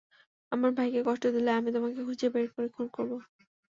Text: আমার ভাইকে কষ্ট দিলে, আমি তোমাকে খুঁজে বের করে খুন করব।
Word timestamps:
আমার 0.51 0.71
ভাইকে 0.77 0.99
কষ্ট 1.07 1.23
দিলে, 1.35 1.51
আমি 1.53 1.69
তোমাকে 1.75 1.99
খুঁজে 2.07 2.27
বের 2.33 2.47
করে 2.53 2.67
খুন 2.75 2.87
করব। 2.95 3.11